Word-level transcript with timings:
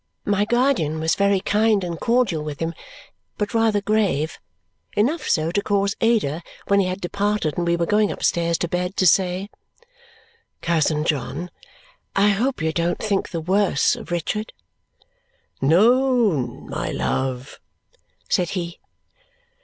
My 0.25 0.45
guardian 0.45 0.99
was 0.99 1.13
very 1.13 1.39
kind 1.39 1.83
and 1.83 1.99
cordial 1.99 2.43
with 2.43 2.59
him, 2.59 2.73
but 3.37 3.53
rather 3.53 3.81
grave, 3.81 4.39
enough 4.97 5.29
so 5.29 5.51
to 5.51 5.61
cause 5.61 5.93
Ada, 6.01 6.41
when 6.65 6.79
he 6.79 6.87
had 6.87 7.01
departed 7.01 7.55
and 7.55 7.67
we 7.67 7.75
were 7.75 7.85
going 7.85 8.11
upstairs 8.11 8.57
to 8.57 8.67
bed, 8.67 8.97
to 8.97 9.05
say, 9.05 9.47
"Cousin 10.63 11.05
John, 11.05 11.51
I 12.15 12.29
hope 12.29 12.63
you 12.63 12.73
don't 12.73 12.97
think 12.97 13.29
the 13.29 13.41
worse 13.41 13.95
of 13.95 14.09
Richard?" 14.09 14.53
"No, 15.61 16.47
my 16.47 16.89
love," 16.89 17.59
said 18.27 18.49
he. 18.49 18.79